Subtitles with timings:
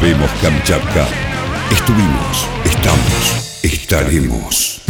[0.00, 1.06] Volvemos Kamchatka.
[1.70, 4.82] Estuvimos, estamos, estaremos.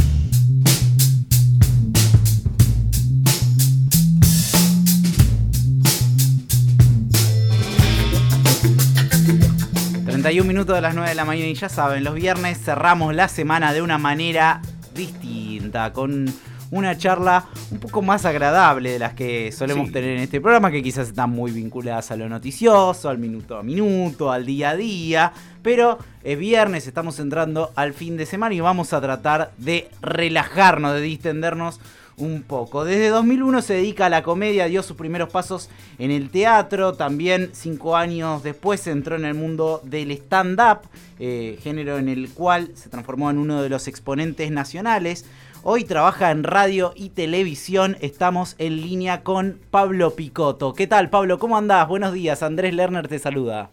[10.41, 13.29] un minutos de las 9 de la mañana y ya saben, los viernes cerramos la
[13.29, 14.61] semana de una manera
[14.93, 16.27] distinta, con
[16.71, 20.83] una charla un poco más agradable de las que solemos tener en este programa, que
[20.83, 25.33] quizás están muy vinculadas a lo noticioso, al minuto a minuto, al día a día,
[25.63, 30.95] pero es viernes, estamos entrando al fin de semana y vamos a tratar de relajarnos,
[30.95, 31.81] de distendernos
[32.19, 32.85] un poco.
[32.85, 37.51] Desde 2001 se dedica a la comedia, dio sus primeros pasos en el teatro, también
[37.53, 42.89] cinco años después entró en el mundo del stand-up, eh, género en el cual se
[42.89, 45.27] transformó en uno de los exponentes nacionales.
[45.69, 47.97] Hoy trabaja en radio y televisión.
[48.01, 50.75] Estamos en línea con Pablo Picotto.
[50.75, 51.41] ¿Qué tal, Pablo?
[51.41, 51.89] ¿Cómo andás?
[51.89, 52.45] Buenos días.
[52.45, 53.71] Andrés Lerner te saluda.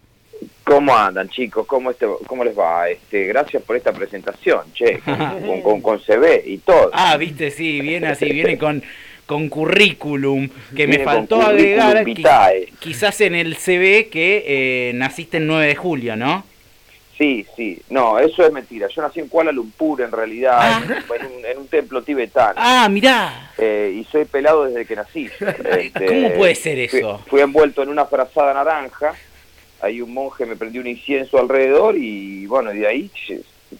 [0.63, 1.67] ¿Cómo andan, chicos?
[1.67, 2.89] ¿Cómo, este, cómo les va?
[2.89, 5.01] Este, gracias por esta presentación, che,
[5.63, 6.89] con, con, CV y todo.
[6.93, 8.81] Ah, viste, sí, viene así, viene con,
[9.27, 12.03] con currículum, que me faltó agregar,
[12.79, 16.43] quizás en el CV que eh, naciste el 9 de julio, ¿no?
[17.23, 18.89] Sí, sí, no, eso es mentira.
[18.89, 20.83] Yo nací en Kuala Lumpur, en realidad, ah.
[21.47, 22.55] en, un, templo tibetano.
[22.57, 23.53] Ah, mirá.
[23.57, 25.29] Eh, y soy pelado desde que nací.
[25.39, 27.19] Este, ¿Cómo puede ser eso?
[27.27, 29.13] fui envuelto en una frazada naranja
[29.83, 33.09] ahí un monje me prendió un incienso alrededor y bueno, de ahí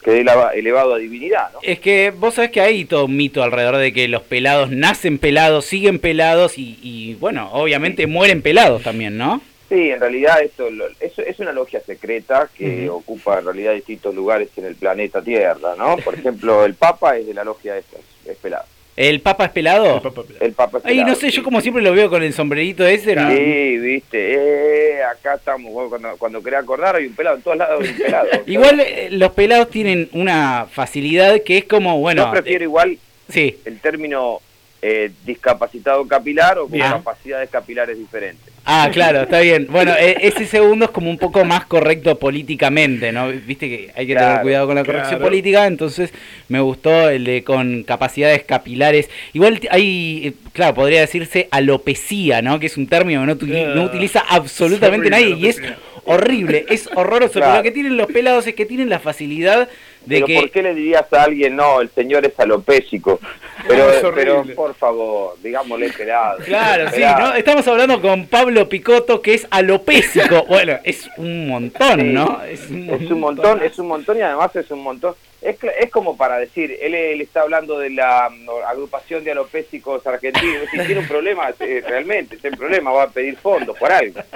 [0.04, 0.26] quedé
[0.56, 1.60] elevado a divinidad, ¿no?
[1.62, 5.18] Es que vos sabés que hay todo un mito alrededor de que los pelados nacen
[5.18, 9.42] pelados, siguen pelados y, bueno, obviamente mueren pelados también, ¿no?
[9.74, 10.68] Sí, en realidad esto
[11.00, 15.74] es, es una logia secreta que ocupa en realidad distintos lugares en el planeta Tierra,
[15.76, 15.98] ¿no?
[15.98, 18.66] Por ejemplo, el Papa es de la logia esta, es pelado.
[18.96, 20.00] ¿El Papa es pelado?
[20.40, 21.02] El Papa es pelado.
[21.02, 23.16] Ay, no sé, yo como siempre lo veo con el sombrerito ese.
[23.16, 23.28] ¿no?
[23.32, 27.82] Sí, viste, eh, acá estamos, cuando, cuando querés acordar hay un pelado, en todos lados
[27.82, 28.28] hay un pelado.
[28.46, 32.26] igual eh, los pelados tienen una facilidad que es como, bueno...
[32.26, 33.58] Yo prefiero igual sí.
[33.66, 34.40] el término
[34.86, 38.52] eh, discapacitado capilar o con capacidades capilares diferentes.
[38.66, 39.68] Ah, claro, está bien.
[39.70, 43.30] Bueno, e, ese segundo es como un poco más correcto políticamente, ¿no?
[43.30, 46.14] Viste que hay que tener cuidado con la corrección política, entonces
[46.50, 49.10] me gustó el de con capacidades capilares.
[49.32, 52.60] Igual hay, eh, claro, podría decirse alopecia, ¿no?
[52.60, 55.62] Que es un término que no, no utiliza absolutamente nadie y es
[56.04, 57.40] horrible, es horroroso.
[57.40, 59.70] Pero lo que tienen los pelados es que tienen la facilidad
[60.06, 60.36] de pero que...
[60.36, 63.20] ¿por qué le dirías a alguien, no, el señor es alopésico?
[63.66, 66.40] Pero, pero por favor, digámosle pelado.
[66.40, 67.34] Claro, sí, ¿no?
[67.34, 70.44] Estamos hablando con Pablo Picotto, que es alopésico.
[70.50, 72.44] bueno, es un montón, ¿no?
[72.44, 75.90] Es un, es un montón, es un montón y además es un montón es, es
[75.90, 81.02] como para decir, él, está hablando de la mm, agrupación de alopésicos argentinos, si tiene
[81.02, 84.22] un problema, eh, realmente, tiene un problema, va a pedir fondos por algo.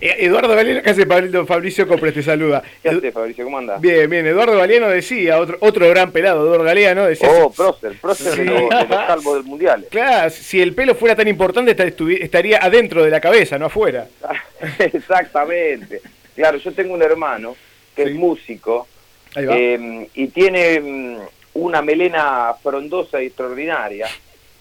[0.00, 2.14] Eh, Eduardo Galeano, ¿qué hace Fabricio Copres?
[2.14, 2.62] Te saluda.
[2.82, 3.44] ¿Qué hace Fabricio?
[3.44, 3.76] ¿Cómo anda?
[3.76, 7.28] Bien, bien, Eduardo Galeano decía, otro, otro gran pelado, Eduardo Galeano decía...
[7.30, 9.86] Oh, prócer, prócer de, los, salvos del Mundial.
[9.90, 11.76] Claro, si el pelo fuera tan importante
[12.22, 14.06] estaría adentro de la cabeza, no afuera.
[14.78, 16.00] Exactamente.
[16.34, 17.54] Claro, yo tengo un hermano
[17.94, 18.86] que es músico,
[19.34, 21.16] Em, y tiene em,
[21.54, 24.08] una melena frondosa y extraordinaria.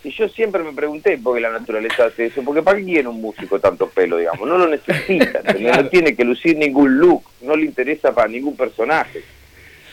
[0.04, 3.08] Y yo siempre me pregunté por qué la naturaleza hace eso, porque ¿para qué quiere
[3.08, 4.48] un músico tanto pelo, digamos?
[4.48, 9.22] No lo necesita, no tiene que lucir ningún look, no le interesa para ningún personaje.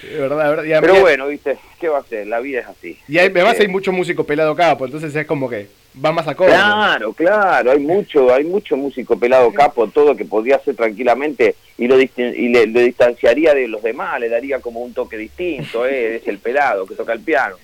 [0.03, 0.81] verdad, verdad.
[0.81, 2.29] Pero bueno, viste, ¿qué va a ser?
[2.29, 2.99] La vida es así.
[3.09, 5.67] Y hay, además hay mucho músico pelado capo, entonces es como que
[6.05, 6.53] va más acorde.
[6.53, 11.87] Claro, claro, hay mucho, hay mucho músico pelado capo, todo que podría hacer tranquilamente y
[11.87, 16.17] lo, y le, lo distanciaría de los demás, le daría como un toque distinto, ¿eh?
[16.17, 17.57] es el pelado que toca el piano.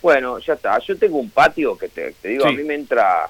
[0.00, 3.28] Bueno, ya está, yo tengo un patio que te, digo, a mí me entra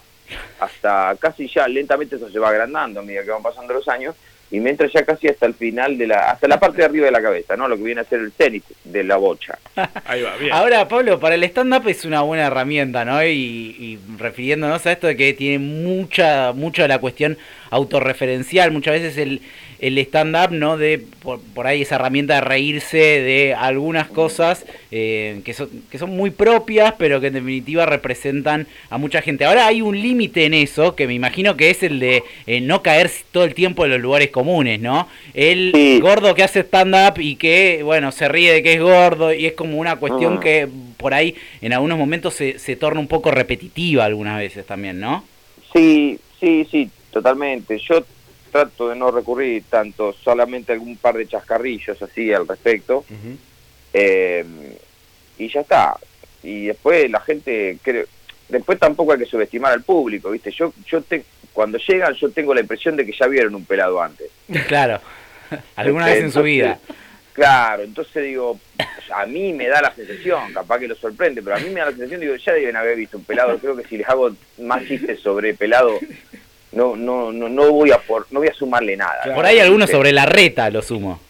[0.60, 4.14] hasta casi ya lentamente eso se va agrandando a medida que van pasando los años
[4.50, 7.06] y me entra ya casi hasta el final de la, hasta la parte de arriba
[7.06, 7.68] de la cabeza, ¿no?
[7.68, 9.58] Lo que viene a ser el tenis de la bocha.
[10.06, 10.52] Ahí va, bien.
[10.52, 13.22] Ahora, Pablo, para el stand-up es una buena herramienta, ¿no?
[13.22, 17.36] Y, y, refiriéndonos a esto de que tiene mucha, mucha la cuestión
[17.70, 19.40] autorreferencial, muchas veces el,
[19.80, 20.76] el stand-up, ¿no?
[20.76, 26.10] De por, ahí esa herramienta de reírse de algunas cosas eh, que, son, que son
[26.10, 29.44] muy propias, pero que en definitiva representan a mucha gente.
[29.44, 32.82] Ahora hay un límite en eso, que me imagino que es el de eh, no
[32.82, 35.08] caer todo el tiempo en los lugares comunes, ¿no?
[35.34, 39.46] El gordo que hace stand-up y que, bueno, se ríe de que es gordo y
[39.46, 40.40] es como una cuestión ah.
[40.40, 44.98] que por ahí en algunos momentos se, se torna un poco repetitiva algunas veces también,
[44.98, 45.24] ¿no?
[45.72, 47.78] Sí, sí, sí, totalmente.
[47.78, 48.04] Yo
[48.50, 53.04] trato de no recurrir tanto, solamente algún par de chascarrillos así al respecto.
[53.92, 54.44] Eh,
[55.38, 55.96] y ya está.
[56.42, 58.06] Y después la gente, creo,
[58.48, 60.50] después tampoco hay que subestimar al público, ¿viste?
[60.50, 64.00] Yo, yo te, cuando llegan yo tengo la impresión de que ya vieron un pelado
[64.00, 64.30] antes.
[64.68, 65.00] Claro.
[65.76, 66.78] Alguna vez en su vida.
[67.32, 68.58] Claro, entonces digo,
[69.14, 71.86] a mí me da la sensación, capaz que lo sorprende, pero a mí me da
[71.86, 74.84] la sensación, digo, ya deben haber visto un pelado, creo que si les hago más
[74.84, 76.00] chistes sobre pelado,
[76.72, 79.34] no, no, no, no voy a por, no voy a sumarle nada.
[79.34, 81.20] Por ahí alguno sobre la reta lo sumo.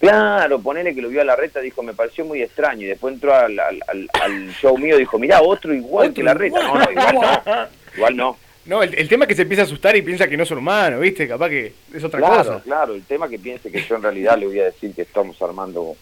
[0.00, 3.12] Claro, ponele que lo vio a la reta, dijo, me pareció muy extraño, y después
[3.12, 6.58] entró al, al, al, al show mío, dijo, mirá, otro igual Otro que la reta.
[6.58, 7.52] No, no, igual no,
[7.96, 8.36] igual no.
[8.64, 10.58] No, el, el tema es que se empieza a asustar y piensa que no son
[10.58, 11.28] humanos, ¿viste?
[11.28, 12.60] Capaz que es otra Claro, cosa.
[12.62, 15.40] claro, el tema que piense que yo en realidad le voy a decir que estamos
[15.42, 15.96] armando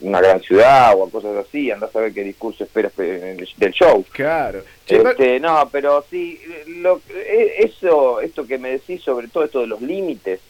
[0.00, 4.04] una gran ciudad o cosas así, andás a ver qué discurso esperas del show.
[4.12, 4.62] Claro.
[4.86, 6.40] Este, no, pero sí,
[6.78, 10.40] lo, eh, eso, esto que me decís sobre todo esto de los límites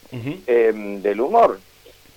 [0.46, 1.58] eh, del humor,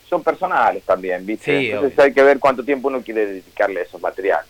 [0.10, 1.60] son personales también, ¿viste?
[1.60, 2.06] Sí, Entonces obvio.
[2.06, 4.48] hay que ver cuánto tiempo uno quiere dedicarle a esos materiales.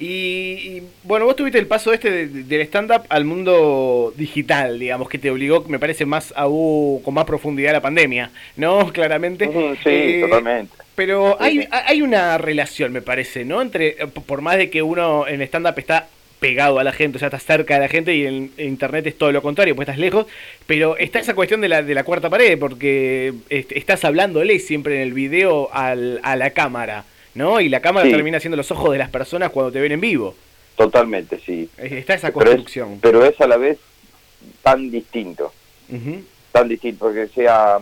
[0.00, 5.08] Y, y, bueno, vos tuviste el paso este de- del stand-up al mundo digital, digamos,
[5.08, 8.92] que te obligó, me parece, más aún con más profundidad la pandemia, ¿no?
[8.92, 9.46] Claramente.
[9.46, 10.72] Sí, Eh, totalmente.
[10.94, 13.60] Pero hay, hay una relación, me parece, ¿no?
[13.62, 13.96] Entre,
[14.26, 16.08] por más de que uno en stand-up está
[16.40, 19.18] pegado a la gente, o sea, está cerca de la gente y en, internet es
[19.18, 20.26] todo lo contrario, pues estás lejos,
[20.68, 25.00] pero está esa cuestión de la, de la cuarta pared, porque estás hablándole siempre en
[25.02, 27.04] el video al, a la cámara,
[27.38, 27.60] ¿no?
[27.60, 28.12] Y la cámara Sí.
[28.12, 30.34] termina siendo los ojos de las personas cuando te ven en vivo.
[30.76, 31.70] Totalmente, sí.
[31.78, 32.98] Está esa Pero es, construcción.
[33.00, 33.78] pero es a la vez
[34.62, 35.52] tan distinto.
[36.52, 37.78] Tan distinto, porque sea,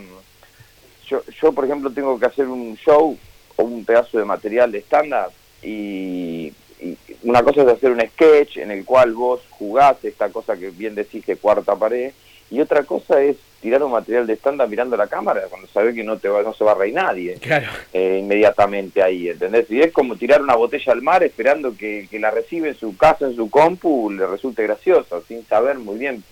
[1.09, 3.19] yo, yo por ejemplo tengo que hacer un show
[3.57, 5.31] o un pedazo de material de estándar
[5.63, 10.57] y, y una cosa es hacer un sketch en el cual vos jugás esta cosa
[10.57, 12.13] que bien decís de cuarta pared
[12.51, 13.37] y otra cosa es
[13.67, 16.55] tirar un material de estándar mirando la cámara cuando sabés que no te va, no
[16.55, 17.67] se va a reír nadie Claro.
[17.93, 19.69] eh, inmediatamente ahí, ¿entendés?
[19.71, 22.97] Y es como tirar una botella al mar esperando que, que la recibe en su
[22.97, 26.23] casa, en su compu, le resulte gracioso, sin saber muy bien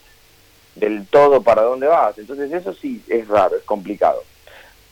[0.77, 2.17] del todo para dónde vas.
[2.19, 4.23] Entonces eso sí es raro, es complicado.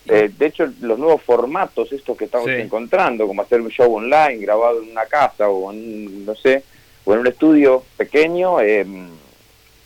[0.09, 2.61] Eh, de hecho, los nuevos formatos, estos que estamos Sí.
[2.61, 6.65] encontrando, como hacer un show online grabado en una casa o en, no sé,
[7.05, 8.85] o en un estudio pequeño, eh,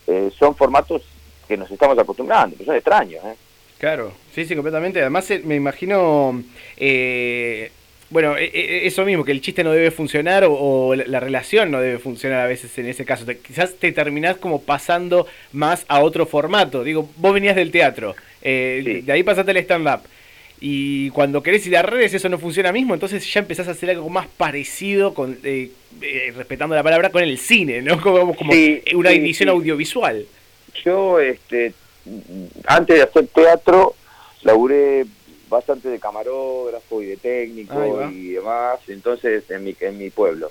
[0.06, 1.02] eh, son formatos
[1.46, 3.34] que nos estamos acostumbrando, pero son extraños, ¿eh?
[3.78, 5.00] Claro, sí, sí, completamente.
[5.00, 6.42] Además, eh, me imagino,
[6.78, 7.70] eh,
[8.08, 11.20] bueno, eh, eh, eso mismo, que el chiste no debe funcionar o, o la la
[11.20, 13.24] relación no debe funcionar a veces en ese caso.
[13.26, 16.84] Te- quizás te terminás como pasando más a otro formato.
[16.84, 19.00] Digo, vos venías del teatro, eh, Sí.
[19.02, 20.00] de ahí pasaste al stand-up.
[20.58, 23.90] Y cuando querés ir a redes eso no funciona mismo, entonces ya empezás a hacer
[23.90, 25.68] algo más parecido, con eh,
[26.34, 28.00] respetando la palabra, con el cine, ¿no?
[28.00, 29.54] Como, como Sí, una edición sí.
[29.54, 30.24] audiovisual.
[30.84, 31.74] Yo este
[32.66, 33.94] antes de hacer teatro
[34.42, 35.06] laburé
[35.48, 40.50] bastante de camarógrafo y de técnico y demás entonces en mi en mi pueblo.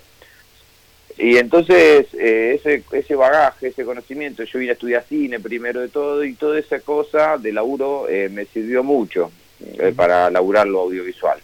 [1.18, 5.88] Y entonces eh, ese ese bagaje ese conocimiento yo vine a estudiar cine primero de
[5.88, 9.30] todo y toda esa cosa de laburo eh, me sirvió mucho
[9.60, 11.40] eh, para laburar lo audiovisual.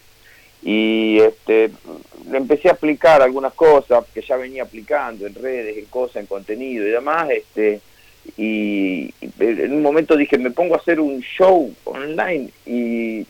[0.63, 1.71] Y este
[2.31, 6.27] le empecé a aplicar algunas cosas que ya venía aplicando en redes, en cosas, en
[6.27, 7.81] contenido y demás, este
[8.37, 13.27] y en un momento dije, me pongo a hacer un show online y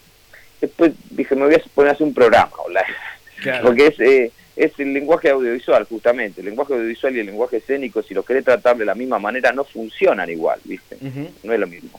[0.60, 2.86] después dije, me voy a poner a hacer un programa online,
[3.42, 3.64] Claro.
[3.66, 8.02] porque es, eh, es el lenguaje audiovisual justamente, el lenguaje audiovisual y el lenguaje escénico,
[8.02, 10.96] si los querés tratar de la misma manera, no funcionan igual, ¿viste?
[11.42, 11.98] No es lo mismo.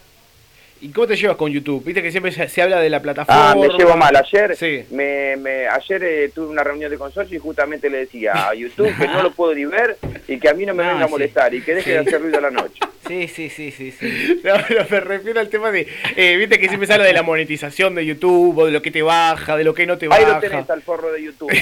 [0.84, 1.84] ¿Y cómo te llevas con YouTube?
[1.84, 3.52] Viste que siempre se, se habla de la plataforma.
[3.52, 4.13] Ah, me llevo mal.
[4.16, 4.84] Ayer, Sí.
[4.92, 8.94] me, me, ayer eh, tuve una reunión de consorcio y justamente le decía a YouTube
[8.98, 9.98] que no lo puedo ni ver
[10.28, 11.12] y que a mí no me No, venga a sí.
[11.12, 12.80] molestar y que deje de hacer ruido a la noche.
[13.06, 14.40] Sí, sí, sí, sí, sí.
[14.46, 15.86] No, pero me refiero al tema de.
[16.16, 18.92] eh, Viste que siempre se habla de la monetización de YouTube, o de lo que
[18.92, 20.36] te baja, de lo que no te Ahí baja.
[20.36, 21.52] lo tenés al forro de YouTube.
[21.54, 21.62] ¿eh?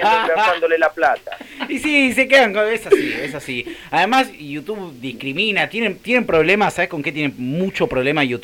[0.00, 1.36] Gastándole la plata.
[1.68, 2.66] Y sí, se quedan con...
[2.66, 3.76] Es así, es así.
[3.92, 5.68] Además, YouTube discrimina.
[5.68, 8.35] Tienen, tienen problemas, ¿sabes con qué tienen mucho problema YouTube?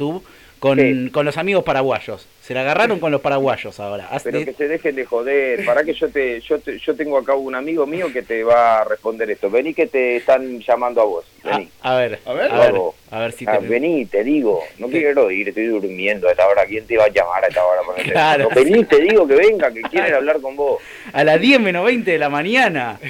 [0.59, 1.11] Con, Sí.
[1.11, 2.29] con los amigos paraguayos.
[2.41, 4.09] Se la agarraron con los paraguayos ahora.
[4.23, 5.65] Pero que se dejen de joder.
[5.65, 8.79] Para que yo te, yo te, yo tengo acá un amigo mío que te va
[8.79, 9.51] a responder esto.
[9.51, 11.25] Vení que te están llamando a vos.
[11.43, 11.69] a, Vení.
[11.81, 12.53] a ver, A ver.
[12.53, 12.75] a ver,
[13.11, 13.67] a ver si Ah, te...
[13.67, 16.65] vení, te digo, no quiero ir, estoy durmiendo a esta hora.
[16.65, 17.81] ¿Quién te va a llamar a esta hora?
[17.85, 18.49] Para Claro.
[18.55, 20.81] Vení, te digo que venga, que quieren hablar con vos.
[21.13, 23.01] A las 10 menos 20 de la mañana.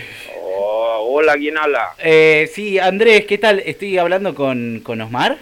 [0.42, 1.90] Oh, hola, ¿quién habla?
[1.98, 3.58] Eh, sí, Andrés, ¿qué tal?
[3.60, 5.36] Estoy hablando con, con Osmar.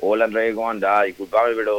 [0.00, 1.06] Hola, Andrés, ¿cómo andás?
[1.06, 1.74] Disculpame, pero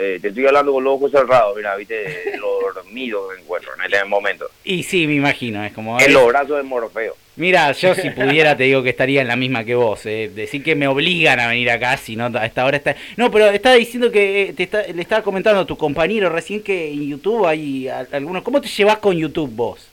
[0.00, 3.70] eh, te estoy hablando con los ojos cerrados, mira, viste, lo dormido que me encuentro
[3.78, 4.46] en este momento.
[4.64, 6.00] Y sí, me imagino, es como...
[6.00, 7.14] En los brazos de Morfeo.
[7.36, 10.06] Mira, yo si pudiera te digo que estaría en la misma que vos.
[10.06, 10.30] Eh.
[10.34, 12.96] Decir que me obligan a venir acá, si no, a esta hora está...
[13.16, 16.62] No, pero estaba diciendo que eh, te está- le estaba comentando a tu compañero recién
[16.62, 18.42] que en YouTube hay algunos...
[18.42, 19.88] ¿Cómo te llevas con YouTube vos?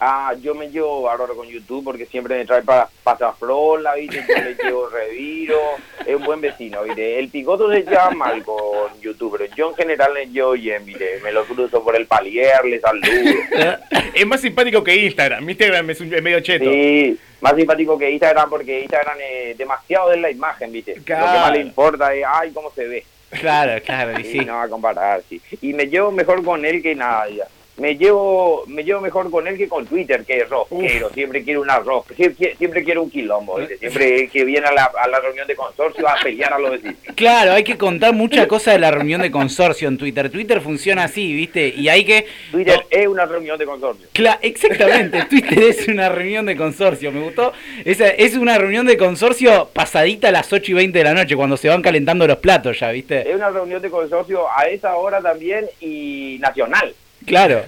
[0.00, 4.24] Ah, yo me llevo ahora con YouTube porque siempre me trae para pasafrola, ¿viste?
[4.28, 5.58] Yo le llevo reviro,
[6.06, 7.18] es un buen vecino, ¿viste?
[7.18, 11.18] El picoto se lleva mal con YouTube, pero yo en general le llevo bien, ¿viste?
[11.24, 13.08] Me lo cruzo por el palier, le saludo.
[14.14, 15.48] es más simpático que Instagram.
[15.50, 16.70] Instagram es, medio cheto.
[16.70, 20.94] Sí, más simpático que Instagram porque Instagram es demasiado de la imagen, ¿viste?
[20.96, 23.04] Lo que más le importa es, ay, cómo se ve.
[23.30, 24.38] Claro, claro, y sí.
[24.44, 25.42] No va a comparar, sí.
[25.60, 29.46] Y me llevo mejor con él que nada, ya me llevo me llevo mejor con
[29.46, 33.10] él que con Twitter, que es rosquero, siempre quiere un arroz, siempre, siempre quiere un
[33.10, 36.72] quilombo, siempre que viene a la, a la, reunión de consorcio a pelear a los
[36.72, 36.96] vecinos.
[37.14, 40.30] Claro, hay que contar muchas cosas de la reunión de consorcio en Twitter.
[40.30, 41.68] Twitter funciona así, ¿viste?
[41.68, 42.26] Y hay que...
[42.50, 44.06] Twitter es una reunión de consorcio.
[44.12, 47.52] Claro, exactamente, Twitter es una reunión de consorcio, me gustó.
[47.84, 51.36] Es, es una reunión de consorcio pasadita a las 8 y 20 de la noche,
[51.36, 53.28] cuando se van calentando los platos ya, ¿viste?
[53.28, 56.94] Es una reunión de consorcio a esa hora también y nacional.
[57.28, 57.62] Claro,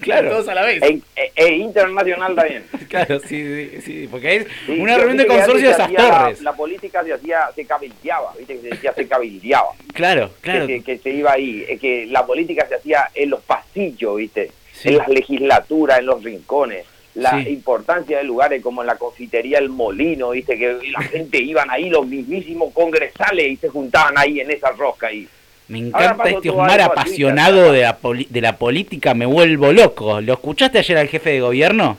[0.00, 0.30] claro.
[0.30, 0.82] Todos a la vez.
[0.82, 2.64] E, e, e internacional también.
[2.90, 6.42] Claro, sí, sí, sí porque es una reunión de consorcio de esas torres.
[6.42, 8.56] La, política se hacía, se cabildeaba, ¿viste?
[8.56, 9.68] Que se decía se cabildeaba.
[9.92, 10.66] Claro, claro.
[10.66, 14.50] Que, se iba ahí, es que la política se hacía en los pasillos, ¿viste?
[14.82, 16.84] En las legislaturas, en los rincones.
[17.14, 20.58] La importancia de lugares como en la confitería El Molino, ¿viste?
[20.58, 25.08] Que la gente iban ahí, los mismísimos congresales, y se juntaban ahí en esa rosca
[25.08, 25.28] ahí.
[25.70, 27.96] Me encanta este Osmar apasionado de la,
[28.28, 30.20] de la política, me vuelvo loco.
[30.20, 31.96] ¿Lo escuchaste ayer al jefe de gobierno?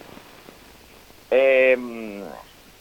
[1.32, 1.78] Eh,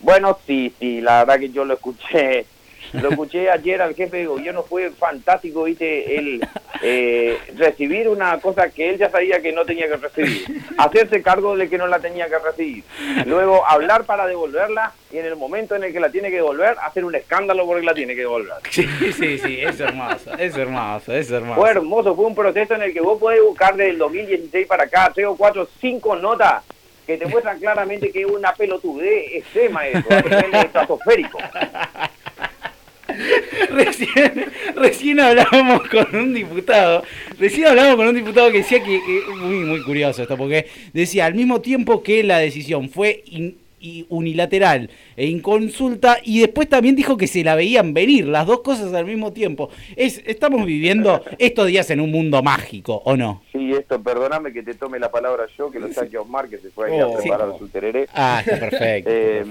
[0.00, 2.44] bueno, sí, sí, la verdad que yo lo escuché
[2.92, 6.46] lo escuché ayer al jefe de gobierno, fue fantástico, viste, el
[6.82, 11.56] eh, recibir una cosa que él ya sabía que no tenía que recibir, hacerse cargo
[11.56, 12.84] de que no la tenía que recibir,
[13.26, 16.76] luego hablar para devolverla y en el momento en el que la tiene que devolver,
[16.82, 18.56] hacer un escándalo porque la tiene que devolver.
[18.70, 21.60] Sí, sí, sí, es hermoso, es hermoso, es hermoso.
[21.60, 25.10] Fue hermoso, fue un proceso en el que vos podés buscar del 2016 para acá,
[25.14, 26.62] tres o cuatro, cinco notas
[27.06, 31.38] que te muestran claramente que es una pelotudez extrema eso, a nivel estratosférico.
[33.70, 34.46] recién,
[34.76, 37.02] recién hablábamos con un diputado,
[37.38, 39.00] recién hablábamos con un diputado que decía que,
[39.36, 43.22] muy, muy curioso esto, porque decía, al mismo tiempo que la decisión fue
[44.08, 48.92] unilateral e inconsulta, y después también dijo que se la veían venir, las dos cosas
[48.92, 49.70] al mismo tiempo.
[49.96, 53.42] Es, estamos viviendo estos días en un mundo mágico, ¿o no?
[53.52, 56.70] Sí, esto, perdóname que te tome la palabra yo, que lo saque Osmar, que se
[56.70, 58.06] fue a, oh, preparar su tereré.
[58.14, 59.44] Ah, perfecto, eh,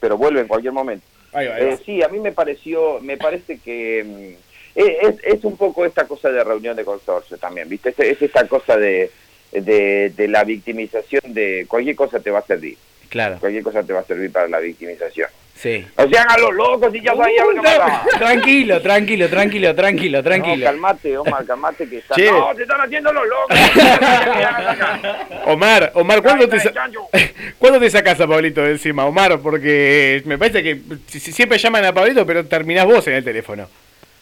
[0.00, 1.04] Pero vuelve en cualquier momento.
[1.34, 6.06] Eh, sí, a mí me pareció, me parece que mm, es, es, un poco esta
[6.06, 7.94] cosa de reunión de consorcio también, ¿viste?
[7.96, 9.10] Es, esta cosa de,
[9.52, 12.76] de, de, la victimización de cualquier cosa te va a servir.
[13.08, 13.38] Claro.
[13.40, 15.28] Cualquier cosa te va a servir para la victimización.
[15.54, 15.86] Sí.
[15.96, 20.56] O sea, a los locos y ya sabía lo que Tranquilo, tranquilo, tranquilo, tranquilo, tranquilo.
[20.56, 22.16] No, calmate, Omar, calmate que está...
[22.16, 23.56] No, te están haciendo los locos.
[25.46, 26.58] Omar, Omar, ¿cuándo te,
[27.58, 29.38] ¿cuándo te sacas a Pablito de encima, Omar?
[29.40, 33.68] Porque me parece que siempre llaman a Pablito, pero terminás vos en el teléfono.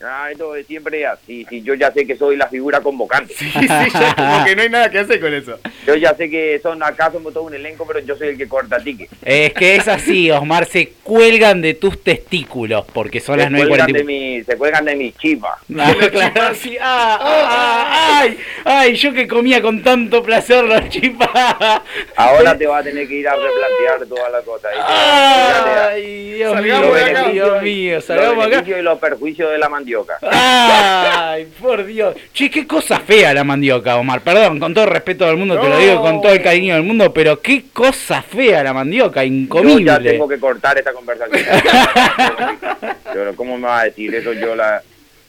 [0.04, 3.34] Ah, esto de siempre así, sí, yo ya sé que soy la figura convocante.
[3.34, 5.58] Sí, sí, ya como que no hay nada que hacer con eso.
[5.86, 8.48] Yo ya sé que son acá somos todo un elenco, pero yo soy el que
[8.48, 9.08] corta ticket.
[9.22, 13.92] Es que es así, Osmar, se cuelgan de tus testículos, porque son las 9.40.
[13.92, 15.58] De mi, se cuelgan de mi chiva.
[15.82, 16.76] Ah, claro, sí.
[16.80, 21.28] ah, ah, ay, ay, yo que comía con tanto placer los chipas.
[22.14, 24.68] Ahora te vas a tener que ir a replantear toda la cosa.
[24.86, 26.94] Ay, Dios mío,
[27.32, 28.64] Dios mío, salgamos acá.
[28.66, 29.91] y los perjuicios de la mandioca.
[30.22, 32.16] Ay, por Dios.
[32.32, 34.22] Che, qué cosa fea la mandioca, Omar.
[34.22, 36.82] Perdón, con todo el respeto del mundo, te lo digo con todo el cariño del
[36.84, 39.84] mundo, pero qué cosa fea la mandioca, incomible.
[39.84, 41.42] Yo ya tengo que cortar esta conversación.
[43.36, 44.32] ¿Cómo me va a decir eso?
[44.32, 44.82] Yo la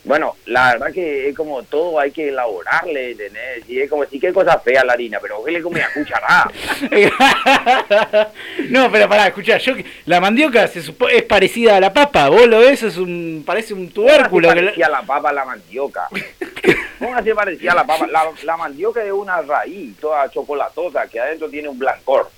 [0.06, 3.68] bueno, la verdad que es como todo hay que elaborarle, ¿tenés?
[3.70, 6.52] Y es como si qué cosa fea la harina, pero ¿qué le come a cucharada?
[8.70, 9.74] no, pero pará, escuchá, yo
[10.06, 13.92] la mandioca se es parecida a la papa, vos lo ves, es un, parece un
[13.92, 14.50] tubérculo.
[14.50, 15.00] ¿Cómo parecía la...
[15.00, 16.10] la papa a la mandioca?
[17.00, 18.06] ¿Cómo se parecía a la papa?
[18.08, 22.30] La, la mandioca es una raíz toda chocolatosa que adentro tiene un blancor.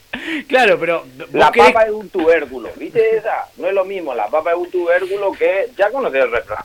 [0.47, 1.05] Claro, pero...
[1.33, 3.47] La papa es un tubérculo, ¿viste esa?
[3.57, 5.69] No es lo mismo, la papa es un tubérculo que...
[5.77, 6.63] Ya conoces el refrán.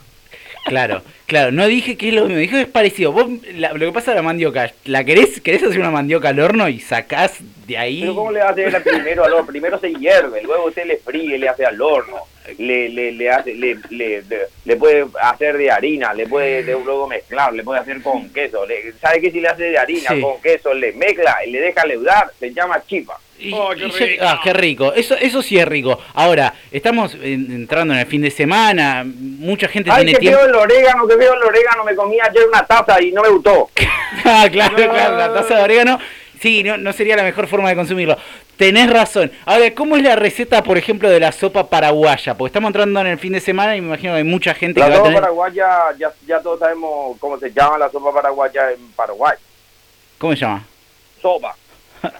[0.65, 3.11] Claro, claro, no dije que es lo mismo, dije que es parecido.
[3.11, 6.69] Vos, lo que pasa a la mandioca, ¿la querés, querés hacer una mandioca al horno
[6.69, 8.01] y sacás de ahí?
[8.01, 9.47] Pero ¿cómo le hace primero al horno?
[9.47, 12.17] Primero se hierve, luego usted le fríe, le hace al horno,
[12.59, 14.23] le, le, le hace, le, le,
[14.65, 18.65] le, puede hacer de harina, le puede de, luego mezclar, le puede hacer con queso.
[18.65, 20.73] Le, ¿Sabe qué si le hace de harina con queso?
[20.73, 23.19] Le mezcla y le deja leudar, se llama chipa.
[23.53, 24.23] Oh, qué, rico.
[24.25, 24.93] ah, qué rico.
[24.93, 25.99] Eso, eso sí es rico.
[26.13, 29.03] Ahora, estamos entrando en el fin de semana.
[29.05, 30.39] Mucha gente Ay, tiene que tiempo.
[30.39, 31.83] veo el orégano, que veo el orégano.
[31.83, 33.69] Me comí ayer una taza y no me gustó.
[34.25, 35.17] ah, claro, claro.
[35.17, 35.99] La taza de orégano
[36.41, 38.17] Sí, no, no sería la mejor forma de consumirlo.
[38.57, 39.31] Tenés razón.
[39.45, 42.35] Ahora, ¿cómo es la receta, por ejemplo, de la sopa paraguaya?
[42.35, 44.79] Porque estamos entrando en el fin de semana y me imagino que hay mucha gente
[44.79, 45.21] La que va a sopa tener...
[45.21, 45.69] paraguaya,
[45.99, 49.37] ya, ya todos sabemos cómo se llama la sopa paraguaya en Paraguay.
[50.17, 50.63] ¿Cómo se llama?
[51.21, 51.55] Sopa.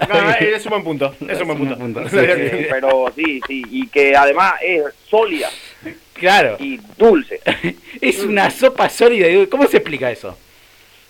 [0.10, 1.16] No, es un buen punto.
[1.28, 1.74] Es un buen punto.
[1.76, 2.10] un punto.
[2.10, 5.50] Sí, sí, pero sí, sí, y que además es sólida
[6.14, 6.58] Claro.
[6.60, 7.40] y dulce.
[8.02, 9.28] Es una sopa sólida.
[9.28, 10.38] y- ¿Cómo se explica eso?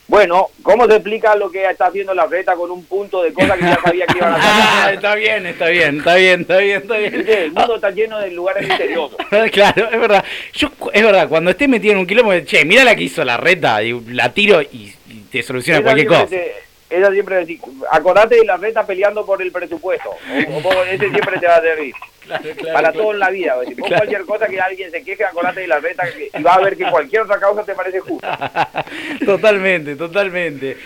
[0.08, 3.58] Bueno, ¿cómo se explica lo que está haciendo la reta con un punto de cosas
[3.58, 4.96] que ya sabía que iban a Ah, hacer?
[4.96, 7.26] está bien, está bien, está bien, está bien, está bien.
[7.30, 9.18] El mundo está lleno de lugares misteriosos.
[9.52, 10.26] Claro, es verdad.
[10.54, 13.38] Yo, es verdad, cuando esté metido en un quilombo, che, mira la que hizo la
[13.38, 16.28] reta, y la tiro y, y te soluciona cualquier cosa.
[16.28, 16.56] te-
[16.92, 20.10] ella siempre dice, acordate de la reta peleando por el presupuesto.
[20.10, 21.94] O, o ese siempre te va a servir.
[22.26, 23.00] Claro, claro, Para claro.
[23.00, 23.56] todo en la vida.
[23.56, 23.96] Vos Claro.
[23.98, 26.04] cualquier cosa que alguien se queje, acordate de la reta
[26.38, 28.68] y va a ver que cualquier otra causa te parece justa.
[29.26, 30.78] totalmente, totalmente.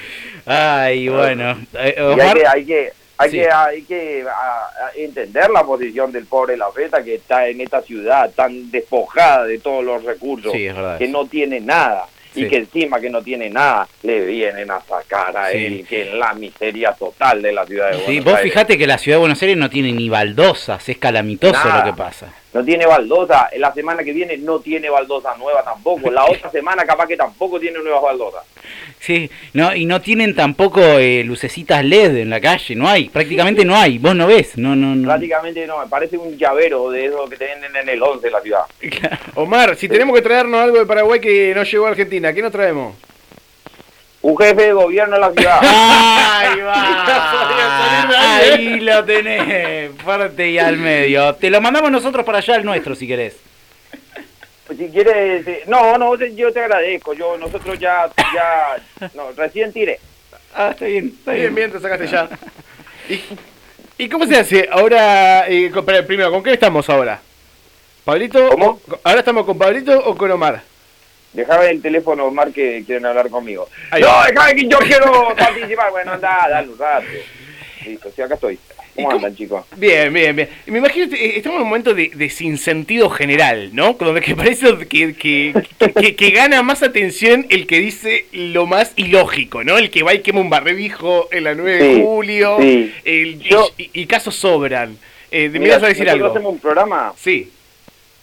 [0.45, 1.57] Ay, bueno.
[1.73, 3.37] Eh, Y hay que, hay que, hay Sí.
[3.37, 7.61] que, hay que a- a entender la posición del pobre La Feta que está en
[7.61, 12.07] esta ciudad tan despojada de todos los recursos, Sí, es verdad que no tiene nada.
[12.35, 12.43] Sí.
[12.45, 15.57] Y que encima que no tiene nada, le vienen a sacar a Sí.
[15.65, 18.51] él, que es la miseria total de la ciudad de sí, Buenos vos Aires.
[18.51, 21.85] fijate que la ciudad de Buenos Aires no tiene ni baldosas, es calamitoso Nada.
[21.85, 22.27] lo que pasa.
[22.55, 26.85] No tiene baldosa, la semana que viene no tiene baldosa nueva tampoco, la otra semana
[26.85, 28.45] capaz que tampoco tiene nuevas baldosas.
[28.97, 33.65] Sí, no, y no tienen tampoco eh, lucecitas LED en la calle, no hay, prácticamente
[33.65, 35.05] no hay, vos no ves, no, no, no.
[35.05, 38.39] Prácticamente no, me parece un llavero de eso que tienen en el 11 de la
[38.39, 38.63] ciudad.
[39.35, 42.53] Omar, si tenemos que traernos algo de Paraguay que no llegó a Argentina, ¿qué nos
[42.53, 42.95] traemos?
[44.25, 45.59] Un jefe de gobierno de la ciudad.
[45.61, 48.37] Ahí va.
[48.37, 51.35] Ahí, lo tenés, fuerte y al medio.
[51.35, 53.35] Te lo mandamos nosotros para allá, el nuestro, si querés.
[54.65, 57.13] Pues si quieres, eh, no, no, yo te agradezco.
[57.13, 59.99] Yo, nosotros ya, ya, no, recién tiré.
[60.55, 62.27] Ah, está bien, está Bien, bien, te sacaste ya.
[63.09, 63.21] ¿Y,
[64.05, 64.67] y cómo se hace?
[64.71, 65.71] Ahora, eh,
[66.07, 67.21] primero, ¿con qué estamos ahora?
[68.03, 68.49] ¿Pablito?
[68.49, 68.81] ¿Cómo?
[69.03, 70.63] ¿Ahora estamos con Pablito o con Omar?
[71.35, 73.67] Dejame el teléfono, Omar, que quieren hablar conmigo.
[73.91, 74.27] Ahí no, va.
[74.27, 75.91] déjame que yo quiero participar.
[75.91, 77.05] Bueno, anda, dale un rato.
[77.85, 78.53] Listo, sí, acá estoy.
[78.97, 79.65] ¿Y ¿Cómo cómo- andan, chicos?
[79.75, 80.47] Bien, bien, bien.
[80.67, 83.93] Me imagino que eh, estamos en un momento de, de sinsentido general, ¿no?
[83.99, 85.53] Donde que parece que, que,
[85.93, 89.77] que- que gana más atención el que dice lo más ilógico, ¿no?
[89.77, 92.57] El que va y quema un barbijo en la 9 de julio.
[92.61, 92.93] sí.
[93.03, 94.97] el- Yo- y, y casos sobran.
[95.29, 96.27] Eh, ¿Me Mira, ibas a decir algo?
[96.27, 97.51] hacemos un programa Sí,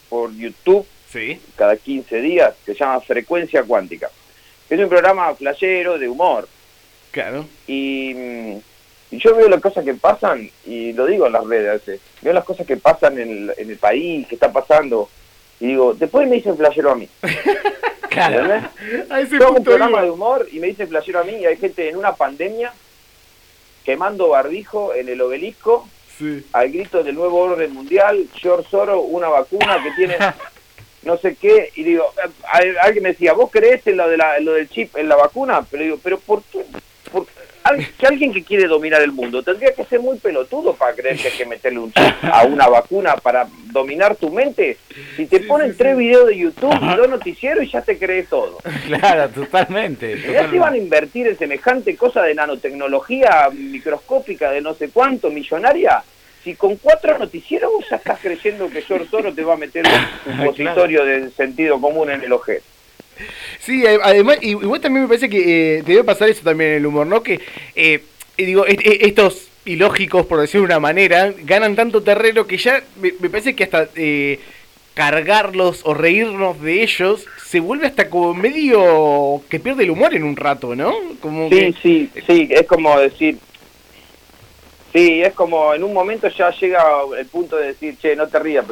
[0.09, 1.39] por YouTube sí.
[1.55, 4.09] cada 15 días que se llama Frecuencia Cuántica.
[4.69, 6.47] Es un programa flashero de humor.
[7.11, 7.45] Claro.
[7.67, 8.57] Y, mm,
[9.11, 12.01] y yo veo las cosas que pasan, y lo digo en las redes a veces,
[12.21, 15.07] veo las cosas que pasan en el, en el país, que está pasando,
[15.59, 17.07] y digo, después me dicen flashero a mí.
[18.09, 18.69] Claro.
[19.09, 20.01] A ese un programa iba.
[20.03, 22.71] de humor y me dicen flashero a mí, y hay gente en una pandemia
[23.83, 26.45] quemando barbijo en el obelisco Sí.
[26.53, 30.15] al grito del nuevo orden mundial, George Soros, una vacuna que tiene
[31.05, 32.05] no sé qué, y digo,
[32.81, 35.15] alguien me decía, ¿vos creés en lo, de la, en lo del chip en la
[35.15, 35.65] vacuna?
[35.69, 36.63] Pero digo, ¿pero por qué?
[37.11, 37.27] Por-
[37.63, 41.17] al- que alguien que quiere dominar el mundo tendría que ser muy pelotudo para creer
[41.17, 44.77] que hay que meterle un chip a una vacuna para dominar tu mente.
[45.15, 48.57] Si te ponen tres videos de YouTube y dos noticieros y ya te crees todo.
[48.87, 50.19] Claro, totalmente.
[50.29, 55.29] Ya se van a invertir en semejante cosa de nanotecnología microscópica de no sé cuánto,
[55.29, 56.03] millonaria.
[56.43, 59.85] Si con cuatro noticieros vos ya estás creyendo que George Soros te va a meter
[59.85, 62.63] un supositorio de sentido común en el ojete.
[63.59, 66.71] Sí, eh, además, y- igual también me parece que eh, te debe pasar eso también
[66.71, 67.21] en el humor, ¿no?
[67.23, 67.39] Que,
[67.75, 68.03] eh,
[68.37, 73.13] digo, est- estos ilógicos, por decirlo de una manera, ganan tanto terreno que ya me,
[73.19, 74.39] me parece que hasta eh,
[74.95, 80.23] cargarlos o reírnos de ellos se vuelve hasta como medio que pierde el humor en
[80.23, 80.93] un rato, ¿no?
[81.21, 83.37] Como Sí, que- sí, sí, es como decir...
[84.93, 86.83] Sí, es como en un momento ya llega
[87.17, 88.63] el punto de decir, che, no te rías,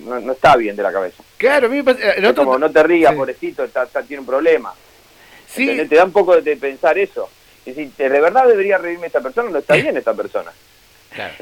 [0.00, 1.22] no, no está bien de la cabeza.
[1.38, 2.10] Claro, a mí me parece...
[2.28, 4.74] eh, como, no te rías, pobrecito, está, está- tiene un problema.
[5.48, 5.66] sí.
[5.88, 7.28] Te da un poco de, pensar eso.
[7.64, 9.48] Y decir, ¿de verdad debería reírme esta persona?
[9.50, 10.52] No está bien esta persona.
[11.14, 11.34] Claro.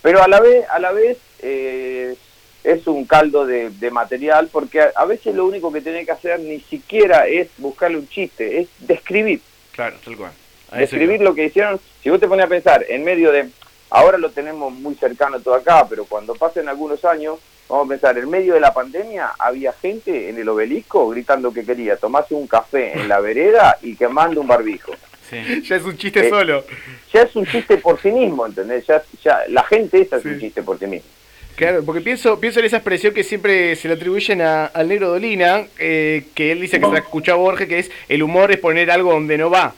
[0.00, 2.14] Pero a la vez, a la vez eh,
[2.62, 6.12] es un caldo de, de material porque a, a veces lo único que tenés que
[6.12, 9.40] hacer ni siquiera es buscarle un chiste, es describir.
[9.72, 10.32] Claro, tal cual.
[10.78, 11.78] Describir lo que hicieron.
[12.02, 13.48] Si vos te pones a pensar en medio de...
[13.90, 18.18] Ahora lo tenemos muy cercano todo acá, pero cuando pasen algunos años, vamos a pensar,
[18.18, 22.46] en medio de la pandemia había gente en el obelisco gritando que quería tomarse un
[22.46, 24.92] café en la vereda y quemando un barbijo.
[25.30, 25.36] Sí.
[25.68, 26.64] Ya es un chiste Eh, solo.
[27.12, 28.86] Ya es un chiste por sí mismo, ¿entendés?
[28.86, 31.08] Ya, ya, la gente esa es un chiste por sí mismo.
[31.56, 35.08] Claro, porque pienso, pienso en esa expresión que siempre se le atribuyen a- al negro
[35.10, 38.50] Dolina, eh, que él dice que se la escuchó a Borges, que es el humor
[38.50, 39.72] es poner algo donde no va.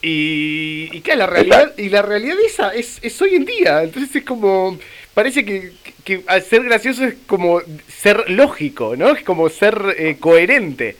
[0.00, 3.82] Y, y claro, la realidad, y la realidad esa es, es hoy en día.
[3.82, 4.78] Entonces es como.
[5.14, 5.72] Parece que,
[6.04, 9.10] que, al ser gracioso es como ser lógico, ¿no?
[9.10, 10.96] Es como ser eh, coherente.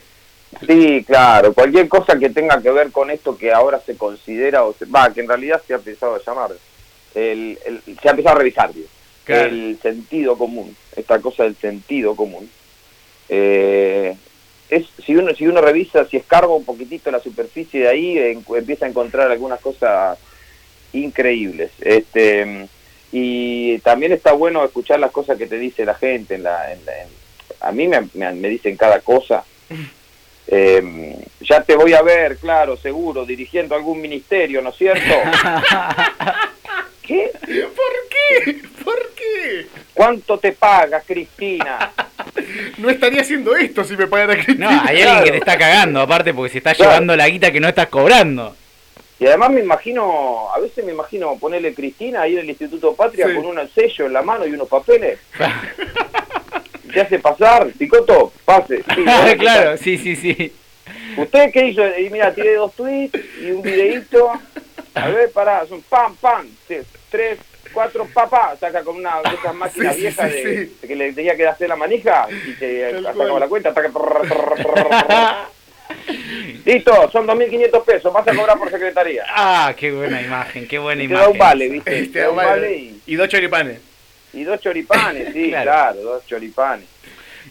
[0.67, 1.53] Sí, claro.
[1.53, 5.13] Cualquier cosa que tenga que ver con esto que ahora se considera, o se, va,
[5.13, 6.51] que en realidad se ha empezado a llamar,
[7.15, 8.71] el, el, se ha empezado a revisar,
[9.23, 9.49] Claro.
[9.51, 12.49] el sentido común, esta cosa del sentido común.
[13.29, 14.15] Eh,
[14.69, 18.45] es si uno si uno revisa, si escarba un poquitito la superficie de ahí, en-
[18.55, 20.17] empieza a encontrar algunas cosas
[20.93, 21.71] increíbles.
[21.81, 22.67] Este
[23.11, 26.35] y también está bueno escuchar las cosas que te dice la gente.
[26.35, 27.09] En la, en la- en-
[27.61, 29.43] a mí me, me- me dicen cada cosa.
[30.51, 35.13] Eh, ya te voy a ver, claro, seguro, dirigiendo algún ministerio, ¿no es cierto?
[37.03, 37.31] ¿Qué?
[37.39, 38.61] ¿Por qué?
[38.83, 39.67] ¿Por qué?
[39.93, 41.91] ¿Cuánto te pagas, Cristina?
[42.77, 44.83] No estaría haciendo esto si me pagara No, Cristina.
[44.85, 46.91] hay alguien que te está cagando, aparte, porque se está Claro.
[46.91, 48.55] llevando la guita que no estás cobrando.
[49.19, 53.27] Y además me imagino, a veces me imagino ponerle Cristina ahí en el Instituto Patria
[53.27, 53.35] Sí.
[53.35, 55.19] con un sello en la mano y unos papeles.
[56.93, 57.67] ¿Te hace pasar?
[57.77, 58.77] Picoto, pase.
[58.95, 60.53] Sí, hola, ¿qué claro, sí, sí, sí.
[61.17, 61.81] ¿Usted qué hizo?
[61.97, 64.31] Y mira, tiré dos tweets y un videíto.
[64.95, 66.47] A ver, pará, son pam, pam,
[67.09, 67.37] tres,
[67.73, 68.55] cuatro, papá.
[68.59, 70.87] Saca con una de esas máquinas Sí, viejas sí, de, sí.
[70.87, 73.73] que le tenía que hacer la manija y te sacaba la cuenta.
[73.73, 75.59] taca, trrr, trrr, trrr.
[76.65, 79.25] Listo, son 2.500 pesos, vas a cobrar por secretaría.
[79.29, 81.39] Ah, qué buena imagen, qué buena Y te da un imagen.
[81.39, 81.99] vale, ¿viste?
[81.99, 82.75] Este, Te da un vale.
[82.75, 83.79] y, Y dos choripanes.
[84.33, 85.63] y dos choripanes, sí, Claro.
[85.63, 86.01] claro.
[86.01, 86.85] dos choripanes.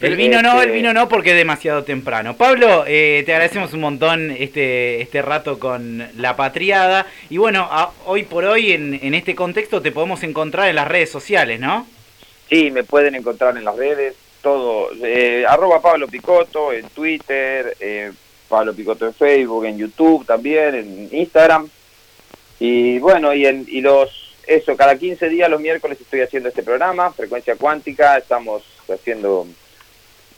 [0.00, 2.37] El vino no, el vino no porque es demasiado temprano.
[2.37, 7.06] Pablo, eh, te agradecemos un montón este, este rato con la patriada.
[7.30, 10.87] Y bueno, a- hoy por hoy en, en este contexto te podemos encontrar en las
[10.88, 11.87] redes sociales, ¿no?
[12.48, 18.12] Sí, me pueden encontrar en las redes, todo, eh, arroba Pablo Picoto en Twitter, eh,
[18.48, 21.68] Pablo Picoto en Facebook, en YouTube también, en Instagram.
[22.61, 26.62] Y bueno, y, en, y los, eso, cada 15 días, los miércoles estoy haciendo este
[26.62, 29.46] programa, Frecuencia Cuántica, estamos haciendo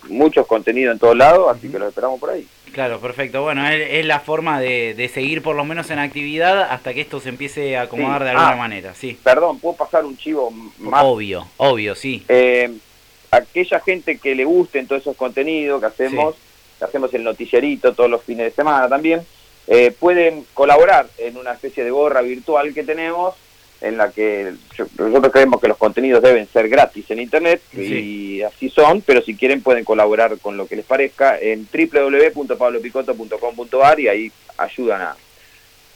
[0.08, 2.46] muchos contenidos en todos lados, así que los esperamos por ahí.
[2.72, 3.42] Claro, perfecto.
[3.42, 7.00] Bueno, es, es la forma de, de seguir por lo menos en actividad hasta que
[7.00, 8.24] esto se empiece a acomodar Sí.
[8.24, 8.56] de alguna Ah.
[8.56, 9.18] manera, sí.
[9.22, 11.02] Perdón, ¿puedo pasar un chivo más?
[11.04, 12.24] Obvio, obvio, sí.
[12.28, 12.70] Eh,
[13.30, 16.36] aquella gente que le gusten todos esos contenidos que hacemos,
[16.78, 19.20] que hacemos el noticierito todos los fines de semana también,
[19.66, 23.34] eh, pueden colaborar en una especie de gorra virtual que tenemos,
[23.80, 24.52] en la que
[24.98, 27.62] nosotros creemos que los contenidos deben ser gratis en internet
[27.98, 34.00] y así son, pero si quieren pueden colaborar con lo que les parezca en www.pablopicoto.com.ar
[34.00, 35.16] y ahí ayudan a,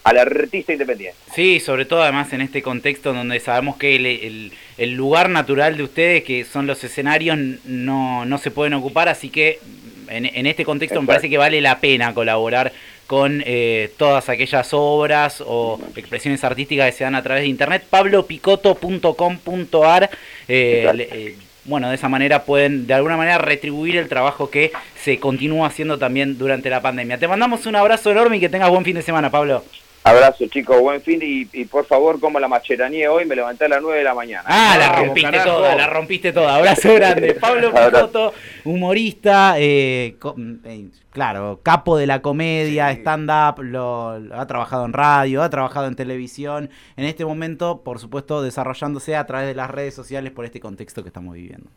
[0.05, 1.18] al artista independiente.
[1.35, 5.77] Sí, sobre todo además en este contexto donde sabemos que el, el- el lugar natural
[5.77, 9.61] de ustedes, que son los escenarios, no, no se pueden ocupar, así que
[10.09, 12.73] en, en este contexto me parece que vale la pena colaborar
[13.07, 17.85] con eh, todas aquellas obras o expresiones artísticas que se dan a través de internet.
[17.88, 20.11] pablopicoto.com.ar
[20.49, 25.19] eh, eh, bueno, de esa manera pueden de alguna manera retribuir el trabajo que se
[25.19, 27.19] continúa haciendo también durante la pandemia.
[27.19, 29.64] Te mandamos un abrazo enorme y que tengas buen fin de semana, Pablo.
[30.07, 33.69] Abrazo chicos, buen fin y, y por favor como la macheranía hoy me levanté a
[33.69, 34.45] las 9 de la mañana.
[34.47, 35.49] Ah, la rompiste carajo.
[35.57, 36.57] toda, la rompiste toda.
[36.57, 37.35] Abrazo grande.
[37.40, 37.90] Pablo Abrazo.
[38.09, 40.35] Picoto, humorista, eh, co-
[40.67, 42.99] eh, claro, capo de la comedia, Sí.
[43.01, 46.69] stand-up, lo, lo- ha trabajado en radio, ha trabajado en televisión.
[46.99, 51.03] En este momento, por supuesto, desarrollándose a través de las redes sociales por este contexto
[51.03, 51.71] que estamos viviendo.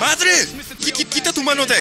[0.00, 0.30] ¡Madre!
[0.78, 1.74] Qui- qui- ¡Quita tu mano de